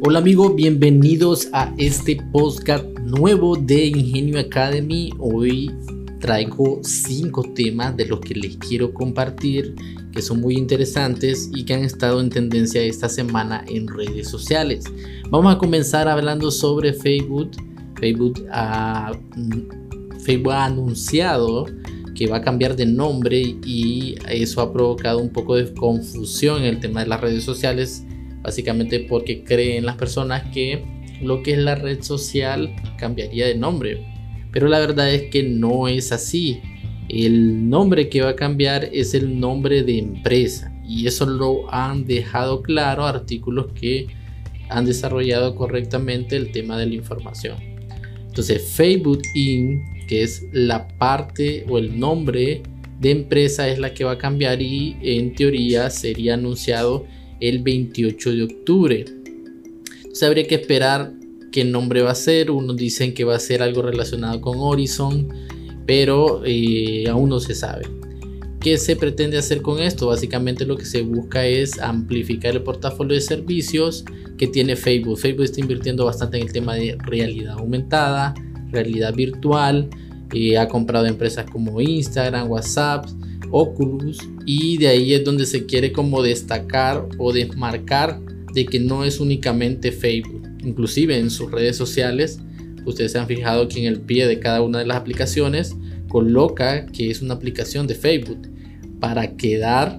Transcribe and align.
Hola 0.00 0.20
amigos, 0.20 0.54
bienvenidos 0.54 1.48
a 1.52 1.74
este 1.76 2.22
podcast 2.30 2.84
nuevo 3.00 3.56
de 3.56 3.86
Ingenio 3.86 4.38
Academy. 4.38 5.12
Hoy 5.18 5.74
traigo 6.20 6.78
cinco 6.84 7.42
temas 7.42 7.96
de 7.96 8.06
los 8.06 8.20
que 8.20 8.36
les 8.36 8.56
quiero 8.58 8.94
compartir 8.94 9.74
que 10.12 10.22
son 10.22 10.40
muy 10.40 10.56
interesantes 10.56 11.50
y 11.52 11.64
que 11.64 11.74
han 11.74 11.82
estado 11.82 12.20
en 12.20 12.30
tendencia 12.30 12.80
esta 12.80 13.08
semana 13.08 13.64
en 13.66 13.88
redes 13.88 14.28
sociales. 14.28 14.84
Vamos 15.30 15.52
a 15.52 15.58
comenzar 15.58 16.06
hablando 16.06 16.52
sobre 16.52 16.92
Facebook. 16.92 17.50
Facebook 17.98 18.46
ha, 18.52 19.10
Facebook 20.20 20.52
ha 20.52 20.66
anunciado 20.66 21.66
que 22.14 22.28
va 22.28 22.36
a 22.36 22.42
cambiar 22.42 22.76
de 22.76 22.86
nombre 22.86 23.40
y 23.64 24.14
eso 24.28 24.60
ha 24.60 24.72
provocado 24.72 25.18
un 25.18 25.30
poco 25.30 25.56
de 25.56 25.74
confusión 25.74 26.58
en 26.58 26.66
el 26.66 26.80
tema 26.80 27.00
de 27.00 27.08
las 27.08 27.20
redes 27.20 27.42
sociales 27.42 28.04
básicamente 28.42 29.00
porque 29.00 29.42
creen 29.44 29.86
las 29.86 29.96
personas 29.96 30.44
que 30.52 30.82
lo 31.20 31.42
que 31.42 31.52
es 31.52 31.58
la 31.58 31.74
red 31.74 32.02
social 32.02 32.74
cambiaría 32.96 33.46
de 33.46 33.54
nombre. 33.56 34.06
Pero 34.52 34.68
la 34.68 34.78
verdad 34.78 35.12
es 35.12 35.30
que 35.30 35.42
no 35.42 35.88
es 35.88 36.12
así. 36.12 36.60
El 37.08 37.68
nombre 37.68 38.08
que 38.08 38.22
va 38.22 38.30
a 38.30 38.36
cambiar 38.36 38.88
es 38.92 39.14
el 39.14 39.38
nombre 39.38 39.82
de 39.82 39.98
empresa. 39.98 40.72
Y 40.86 41.06
eso 41.06 41.26
lo 41.26 41.72
han 41.72 42.06
dejado 42.06 42.62
claro 42.62 43.04
artículos 43.04 43.72
que 43.72 44.06
han 44.70 44.84
desarrollado 44.84 45.54
correctamente 45.54 46.36
el 46.36 46.52
tema 46.52 46.78
de 46.78 46.86
la 46.86 46.94
información. 46.94 47.56
Entonces 48.26 48.70
Facebook 48.70 49.22
Inc., 49.34 50.06
que 50.06 50.22
es 50.22 50.46
la 50.52 50.88
parte 50.88 51.66
o 51.68 51.78
el 51.78 51.98
nombre 51.98 52.62
de 53.00 53.10
empresa, 53.10 53.68
es 53.68 53.78
la 53.78 53.92
que 53.92 54.04
va 54.04 54.12
a 54.12 54.18
cambiar 54.18 54.62
y 54.62 54.96
en 55.02 55.34
teoría 55.34 55.90
sería 55.90 56.34
anunciado 56.34 57.06
el 57.40 57.62
28 57.62 58.32
de 58.32 58.42
octubre. 58.42 59.04
Entonces 59.96 60.22
habría 60.22 60.46
que 60.46 60.56
esperar 60.56 61.12
qué 61.52 61.64
nombre 61.64 62.02
va 62.02 62.12
a 62.12 62.14
ser. 62.14 62.50
Unos 62.50 62.76
dicen 62.76 63.14
que 63.14 63.24
va 63.24 63.36
a 63.36 63.40
ser 63.40 63.62
algo 63.62 63.82
relacionado 63.82 64.40
con 64.40 64.58
Horizon, 64.58 65.28
pero 65.86 66.42
eh, 66.44 67.06
aún 67.08 67.28
no 67.28 67.40
se 67.40 67.54
sabe. 67.54 67.86
¿Qué 68.60 68.76
se 68.76 68.96
pretende 68.96 69.38
hacer 69.38 69.62
con 69.62 69.78
esto? 69.78 70.08
Básicamente 70.08 70.66
lo 70.66 70.76
que 70.76 70.84
se 70.84 71.02
busca 71.02 71.46
es 71.46 71.78
amplificar 71.78 72.56
el 72.56 72.62
portafolio 72.62 73.14
de 73.14 73.20
servicios 73.20 74.04
que 74.36 74.48
tiene 74.48 74.74
Facebook. 74.74 75.18
Facebook 75.18 75.44
está 75.44 75.60
invirtiendo 75.60 76.04
bastante 76.04 76.38
en 76.38 76.46
el 76.46 76.52
tema 76.52 76.74
de 76.74 76.96
realidad 77.04 77.58
aumentada, 77.58 78.34
realidad 78.72 79.14
virtual. 79.14 79.88
Eh, 80.34 80.58
ha 80.58 80.66
comprado 80.66 81.06
empresas 81.06 81.48
como 81.48 81.80
Instagram, 81.80 82.50
WhatsApp, 82.50 83.06
Oculus 83.50 84.18
y 84.46 84.78
de 84.78 84.88
ahí 84.88 85.14
es 85.14 85.24
donde 85.24 85.46
se 85.46 85.66
quiere 85.66 85.92
como 85.92 86.22
destacar 86.22 87.08
o 87.18 87.32
desmarcar 87.32 88.20
de 88.54 88.66
que 88.66 88.80
no 88.80 89.04
es 89.04 89.20
únicamente 89.20 89.92
Facebook. 89.92 90.42
Inclusive 90.64 91.18
en 91.18 91.30
sus 91.30 91.50
redes 91.50 91.76
sociales, 91.76 92.40
ustedes 92.84 93.12
se 93.12 93.18
han 93.18 93.26
fijado 93.26 93.68
que 93.68 93.80
en 93.80 93.86
el 93.86 94.00
pie 94.00 94.26
de 94.26 94.38
cada 94.40 94.62
una 94.62 94.78
de 94.78 94.86
las 94.86 94.96
aplicaciones 94.96 95.76
coloca 96.08 96.86
que 96.86 97.10
es 97.10 97.22
una 97.22 97.34
aplicación 97.34 97.86
de 97.86 97.94
Facebook 97.94 98.48
para 99.00 99.36
quedar 99.36 99.98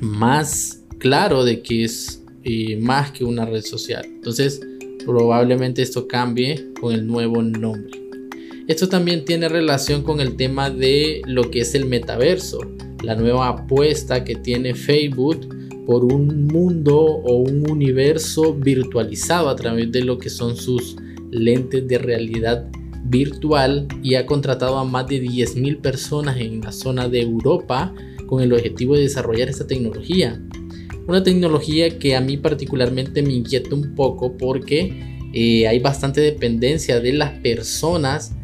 más 0.00 0.82
claro 0.98 1.44
de 1.44 1.62
que 1.62 1.84
es 1.84 2.22
eh, 2.44 2.76
más 2.80 3.10
que 3.10 3.24
una 3.24 3.44
red 3.44 3.62
social. 3.62 4.04
Entonces, 4.06 4.60
probablemente 5.04 5.82
esto 5.82 6.06
cambie 6.06 6.72
con 6.80 6.94
el 6.94 7.06
nuevo 7.06 7.42
nombre. 7.42 8.05
Esto 8.66 8.88
también 8.88 9.24
tiene 9.24 9.48
relación 9.48 10.02
con 10.02 10.20
el 10.20 10.34
tema 10.34 10.70
de 10.70 11.22
lo 11.24 11.52
que 11.52 11.60
es 11.60 11.76
el 11.76 11.86
metaverso, 11.86 12.58
la 13.04 13.14
nueva 13.14 13.46
apuesta 13.48 14.24
que 14.24 14.34
tiene 14.34 14.74
Facebook 14.74 15.48
por 15.86 16.04
un 16.04 16.48
mundo 16.48 16.98
o 16.98 17.36
un 17.36 17.70
universo 17.70 18.54
virtualizado 18.54 19.48
a 19.48 19.54
través 19.54 19.92
de 19.92 20.02
lo 20.02 20.18
que 20.18 20.30
son 20.30 20.56
sus 20.56 20.96
lentes 21.30 21.86
de 21.86 21.98
realidad 21.98 22.68
virtual 23.04 23.86
y 24.02 24.16
ha 24.16 24.26
contratado 24.26 24.78
a 24.78 24.84
más 24.84 25.06
de 25.06 25.22
10.000 25.22 25.80
personas 25.80 26.36
en 26.40 26.60
la 26.60 26.72
zona 26.72 27.08
de 27.08 27.22
Europa 27.22 27.94
con 28.26 28.42
el 28.42 28.52
objetivo 28.52 28.96
de 28.96 29.02
desarrollar 29.02 29.48
esta 29.48 29.68
tecnología. 29.68 30.42
Una 31.06 31.22
tecnología 31.22 32.00
que 32.00 32.16
a 32.16 32.20
mí 32.20 32.36
particularmente 32.36 33.22
me 33.22 33.32
inquieta 33.32 33.76
un 33.76 33.94
poco 33.94 34.36
porque 34.36 35.20
eh, 35.32 35.68
hay 35.68 35.78
bastante 35.78 36.20
dependencia 36.20 36.98
de 36.98 37.12
las 37.12 37.30
personas 37.38 38.35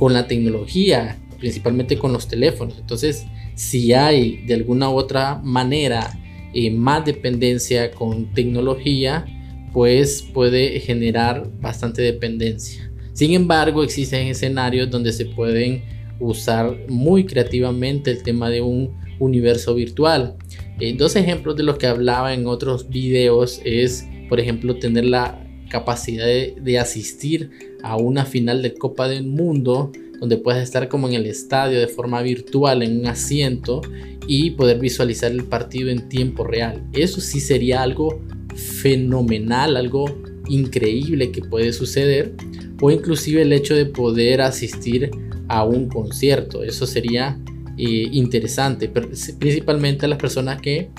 con 0.00 0.14
la 0.14 0.26
tecnología, 0.26 1.18
principalmente 1.38 1.98
con 1.98 2.14
los 2.14 2.26
teléfonos. 2.26 2.78
Entonces, 2.78 3.26
si 3.54 3.92
hay 3.92 4.38
de 4.46 4.54
alguna 4.54 4.88
u 4.88 4.94
otra 4.94 5.38
manera 5.44 6.18
eh, 6.54 6.70
más 6.70 7.04
dependencia 7.04 7.90
con 7.90 8.32
tecnología, 8.32 9.26
pues 9.74 10.22
puede 10.22 10.80
generar 10.80 11.50
bastante 11.60 12.00
dependencia. 12.00 12.90
Sin 13.12 13.34
embargo, 13.34 13.84
existen 13.84 14.28
escenarios 14.28 14.90
donde 14.90 15.12
se 15.12 15.26
pueden 15.26 15.82
usar 16.18 16.78
muy 16.88 17.26
creativamente 17.26 18.10
el 18.10 18.22
tema 18.22 18.48
de 18.48 18.62
un 18.62 18.96
universo 19.18 19.74
virtual. 19.74 20.36
Eh, 20.80 20.94
dos 20.96 21.14
ejemplos 21.14 21.56
de 21.56 21.64
los 21.64 21.76
que 21.76 21.86
hablaba 21.86 22.32
en 22.32 22.46
otros 22.46 22.88
videos 22.88 23.60
es, 23.66 24.08
por 24.30 24.40
ejemplo, 24.40 24.76
tener 24.76 25.04
la 25.04 25.46
capacidad 25.68 26.26
de, 26.26 26.78
asistir 26.78 27.69
a 27.82 27.96
una 27.96 28.24
final 28.24 28.62
de 28.62 28.74
Copa 28.74 29.08
del 29.08 29.26
Mundo 29.26 29.92
donde 30.20 30.36
puedes 30.36 30.62
estar 30.62 30.88
como 30.88 31.08
en 31.08 31.14
el 31.14 31.26
estadio 31.26 31.80
de 31.80 31.88
forma 31.88 32.20
virtual 32.20 32.82
en 32.82 33.00
un 33.00 33.06
asiento 33.06 33.80
y 34.26 34.50
poder 34.50 34.78
visualizar 34.78 35.32
el 35.32 35.44
partido 35.44 35.88
en 35.88 36.08
tiempo 36.08 36.44
real. 36.44 36.84
Eso 36.92 37.20
sí 37.20 37.40
sería 37.40 37.82
algo 37.82 38.20
fenomenal, 38.54 39.76
algo 39.76 40.04
increíble 40.46 41.32
que 41.32 41.40
puede 41.40 41.72
suceder 41.72 42.34
o 42.80 42.90
inclusive 42.90 43.42
el 43.42 43.52
hecho 43.52 43.74
de 43.74 43.86
poder 43.86 44.42
asistir 44.42 45.10
a 45.48 45.64
un 45.64 45.88
concierto. 45.88 46.62
Eso 46.62 46.86
sería 46.86 47.38
eh, 47.78 48.08
interesante, 48.12 48.88
principalmente 48.88 50.04
a 50.04 50.08
las 50.08 50.18
personas 50.18 50.60
que 50.60 50.90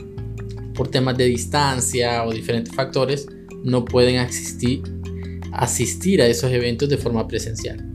por 0.74 0.88
temas 0.88 1.18
de 1.18 1.25
distancia 1.25 2.24
o 2.25 2.31
diferentes 2.31 2.74
factores 2.74 3.28
no 3.64 3.86
pueden 3.86 4.18
asistir, 4.18 4.81
asistir 5.61 6.23
a 6.23 6.27
esos 6.27 6.51
eventos 6.51 6.89
de 6.89 6.97
forma 6.97 7.27
presencial. 7.27 7.85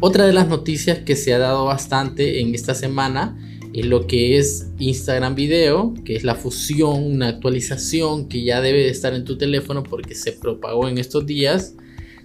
Otra 0.00 0.26
de 0.26 0.32
las 0.32 0.48
noticias 0.48 0.98
que 0.98 1.14
se 1.14 1.32
ha 1.32 1.38
dado 1.38 1.66
bastante 1.66 2.40
en 2.40 2.56
esta 2.56 2.74
semana 2.74 3.38
es 3.72 3.86
lo 3.86 4.08
que 4.08 4.36
es 4.36 4.66
Instagram 4.78 5.36
Video, 5.36 5.94
que 6.04 6.16
es 6.16 6.24
la 6.24 6.34
fusión, 6.34 7.04
una 7.04 7.28
actualización 7.28 8.28
que 8.28 8.42
ya 8.42 8.60
debe 8.60 8.78
de 8.78 8.88
estar 8.88 9.14
en 9.14 9.24
tu 9.24 9.38
teléfono 9.38 9.84
porque 9.84 10.16
se 10.16 10.32
propagó 10.32 10.88
en 10.88 10.98
estos 10.98 11.24
días, 11.24 11.76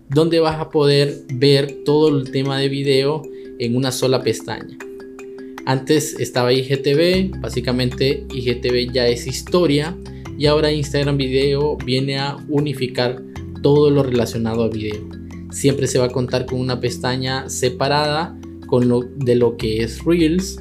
donde 0.09 0.39
vas 0.39 0.59
a 0.59 0.71
poder 0.71 1.25
ver 1.35 1.83
todo 1.85 2.17
el 2.17 2.31
tema 2.31 2.57
de 2.57 2.69
video 2.69 3.21
en 3.59 3.75
una 3.75 3.91
sola 3.91 4.23
pestaña. 4.23 4.75
Antes 5.67 6.19
estaba 6.19 6.51
IGTV, 6.51 7.39
básicamente 7.39 8.25
IGTV 8.33 8.91
ya 8.91 9.07
es 9.07 9.27
historia, 9.27 9.95
y 10.35 10.47
ahora 10.47 10.71
Instagram 10.71 11.17
Video 11.17 11.77
viene 11.77 12.17
a 12.17 12.37
unificar 12.49 13.32
todo 13.63 13.90
lo 13.90 14.03
relacionado 14.03 14.63
a 14.63 14.69
video. 14.69 15.09
Siempre 15.50 15.88
se 15.88 15.97
va 15.97 16.06
a 16.06 16.09
contar 16.09 16.46
con 16.46 16.59
una 16.59 16.79
pestaña 16.79 17.50
separada 17.50 18.40
con 18.68 18.88
lo, 18.88 19.01
de 19.01 19.35
lo 19.35 19.57
que 19.57 19.81
es 19.81 20.03
Reels, 20.06 20.59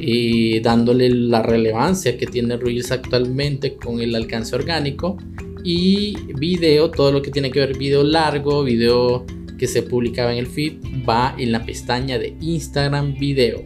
y 0.00 0.60
dándole 0.60 1.10
la 1.10 1.42
relevancia 1.42 2.16
que 2.16 2.26
tiene 2.26 2.56
Reels 2.56 2.90
actualmente 2.90 3.76
con 3.76 4.00
el 4.00 4.14
alcance 4.14 4.56
orgánico 4.56 5.18
y 5.62 6.16
video, 6.38 6.90
todo 6.90 7.12
lo 7.12 7.20
que 7.20 7.30
tiene 7.30 7.50
que 7.50 7.60
ver 7.60 7.76
video 7.76 8.02
largo, 8.02 8.64
video 8.64 9.26
que 9.58 9.66
se 9.66 9.82
publicaba 9.82 10.32
en 10.32 10.38
el 10.38 10.46
feed, 10.46 10.72
va 11.06 11.34
en 11.38 11.52
la 11.52 11.64
pestaña 11.64 12.18
de 12.18 12.34
Instagram 12.40 13.14
Video. 13.18 13.62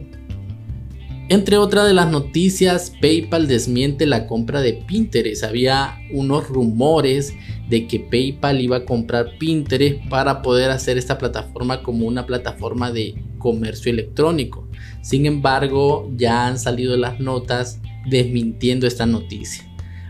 Entre 1.27 1.57
otras 1.57 1.87
de 1.87 1.93
las 1.93 2.11
noticias, 2.11 2.91
PayPal 3.01 3.47
desmiente 3.47 4.05
la 4.05 4.27
compra 4.27 4.61
de 4.61 4.73
Pinterest. 4.73 5.43
Había 5.43 5.97
unos 6.11 6.47
rumores 6.47 7.33
de 7.67 7.87
que 7.87 7.99
PayPal 7.99 8.61
iba 8.61 8.77
a 8.77 8.85
comprar 8.85 9.39
Pinterest 9.39 10.07
para 10.07 10.43
poder 10.43 10.69
hacer 10.69 10.99
esta 10.99 11.17
plataforma 11.17 11.81
como 11.81 12.05
una 12.05 12.27
plataforma 12.27 12.91
de 12.91 13.15
comercio 13.39 13.91
electrónico. 13.91 14.67
Sin 15.01 15.25
embargo, 15.25 16.11
ya 16.15 16.45
han 16.45 16.59
salido 16.59 16.95
las 16.95 17.19
notas 17.19 17.79
desmintiendo 18.07 18.85
esta 18.85 19.07
noticia. 19.07 19.63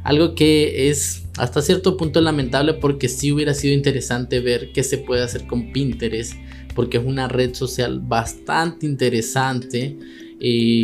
Algo 0.04 0.36
que 0.36 0.90
es 0.90 1.28
hasta 1.38 1.62
cierto 1.62 1.96
punto 1.96 2.20
lamentable 2.20 2.74
porque 2.74 3.08
sí 3.08 3.32
hubiera 3.32 3.54
sido 3.54 3.74
interesante 3.74 4.42
ver 4.42 4.74
qué 4.74 4.84
se 4.84 4.98
puede 4.98 5.24
hacer 5.24 5.48
con 5.48 5.72
Pinterest 5.72 6.34
porque 6.76 6.98
es 6.98 7.06
una 7.06 7.30
red 7.30 7.54
social 7.54 8.02
bastante 8.02 8.86
interesante 8.86 9.98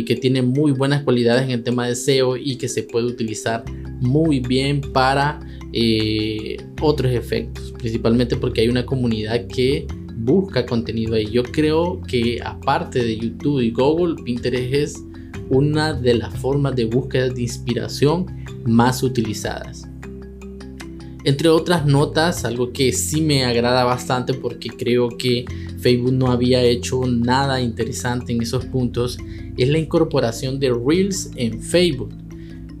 que 0.04 0.16
tiene 0.20 0.42
muy 0.42 0.72
buenas 0.72 1.04
cualidades 1.04 1.44
en 1.44 1.52
el 1.52 1.62
tema 1.62 1.86
de 1.86 1.94
SEO 1.94 2.36
y 2.36 2.56
que 2.56 2.68
se 2.68 2.82
puede 2.82 3.06
utilizar 3.06 3.64
muy 4.00 4.40
bien 4.40 4.80
para 4.80 5.38
eh, 5.72 6.56
otros 6.80 7.12
efectos, 7.12 7.72
principalmente 7.78 8.36
porque 8.36 8.62
hay 8.62 8.68
una 8.68 8.84
comunidad 8.84 9.46
que 9.46 9.86
busca 10.16 10.66
contenido 10.66 11.14
ahí. 11.14 11.30
Yo 11.30 11.44
creo 11.44 12.00
que 12.08 12.40
aparte 12.44 13.04
de 13.04 13.16
YouTube 13.16 13.60
y 13.60 13.70
Google, 13.70 14.16
Pinterest 14.24 14.74
es 14.74 15.02
una 15.48 15.92
de 15.92 16.14
las 16.14 16.34
formas 16.38 16.74
de 16.74 16.86
búsqueda 16.86 17.28
de 17.28 17.42
inspiración 17.42 18.26
más 18.64 19.04
utilizadas. 19.04 19.88
Entre 21.24 21.48
otras 21.48 21.86
notas, 21.86 22.44
algo 22.44 22.72
que 22.72 22.92
sí 22.92 23.20
me 23.20 23.44
agrada 23.44 23.84
bastante 23.84 24.34
porque 24.34 24.70
creo 24.70 25.08
que 25.08 25.44
Facebook 25.82 26.12
no 26.12 26.30
había 26.30 26.62
hecho 26.62 27.02
nada 27.06 27.60
interesante 27.60 28.32
en 28.32 28.42
esos 28.42 28.64
puntos, 28.66 29.18
es 29.56 29.68
la 29.68 29.78
incorporación 29.78 30.58
de 30.58 30.72
Reels 30.72 31.30
en 31.36 31.60
Facebook. 31.60 32.14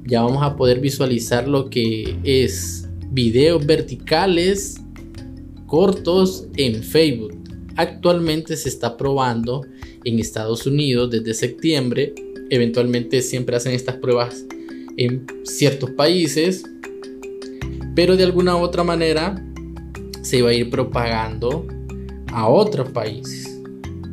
Ya 0.06 0.22
vamos 0.22 0.42
a 0.42 0.56
poder 0.56 0.80
visualizar 0.80 1.46
lo 1.46 1.68
que 1.68 2.16
es 2.24 2.88
videos 3.10 3.66
verticales 3.66 4.76
cortos 5.66 6.46
en 6.56 6.82
Facebook. 6.82 7.34
Actualmente 7.76 8.56
se 8.56 8.68
está 8.68 8.96
probando 8.96 9.62
en 10.04 10.18
Estados 10.18 10.66
Unidos 10.66 11.10
desde 11.10 11.34
septiembre. 11.34 12.14
Eventualmente 12.50 13.22
siempre 13.22 13.56
hacen 13.56 13.72
estas 13.72 13.96
pruebas 13.96 14.44
en 14.96 15.26
ciertos 15.44 15.90
países 15.90 16.64
pero 17.94 18.16
de 18.16 18.24
alguna 18.24 18.56
u 18.56 18.60
otra 18.60 18.84
manera 18.84 19.42
se 20.22 20.42
va 20.42 20.50
a 20.50 20.54
ir 20.54 20.70
propagando 20.70 21.66
a 22.32 22.48
otros 22.48 22.90
países. 22.90 23.60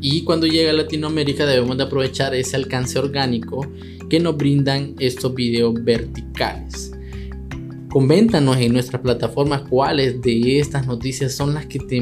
Y 0.01 0.23
cuando 0.23 0.47
llega 0.47 0.71
a 0.71 0.73
Latinoamérica 0.73 1.45
debemos 1.45 1.77
de 1.77 1.83
aprovechar 1.83 2.33
ese 2.33 2.55
alcance 2.55 2.97
orgánico 2.97 3.65
que 4.09 4.19
nos 4.19 4.37
brindan 4.37 4.95
estos 4.99 5.33
videos 5.35 5.73
verticales. 5.83 6.91
Coméntanos 7.89 8.57
en 8.57 8.73
nuestras 8.73 9.01
plataformas 9.01 9.63
cuáles 9.69 10.21
de 10.21 10.59
estas 10.59 10.85
noticias 10.85 11.33
son 11.33 11.53
las 11.53 11.65
que 11.65 11.79
te 11.79 11.97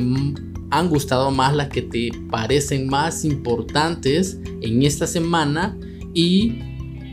han 0.69 0.89
gustado 0.89 1.31
más, 1.31 1.55
las 1.55 1.69
que 1.69 1.81
te 1.81 2.11
parecen 2.29 2.87
más 2.87 3.23
importantes 3.23 4.37
en 4.61 4.83
esta 4.83 5.07
semana 5.07 5.77
y 6.13 6.59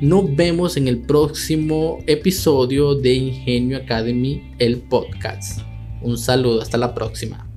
nos 0.01 0.35
vemos 0.35 0.77
en 0.77 0.89
el 0.89 1.03
próximo 1.03 1.99
episodio 2.07 2.95
de 2.95 3.15
Ingenio 3.15 3.79
Academy, 3.79 4.43
el 4.59 4.79
podcast. 4.79 5.61
Un 6.03 6.19
saludo, 6.19 6.61
hasta 6.61 6.77
la 6.77 6.95
próxima. 6.95 7.54